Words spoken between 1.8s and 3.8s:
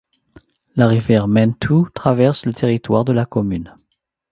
traverse le territoire de la commune.